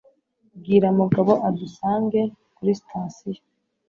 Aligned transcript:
Bwira 0.59 0.87
Mugabo 0.99 1.31
adusange 1.47 2.21
kuri 2.55 2.71
sitasiyo. 2.79 3.41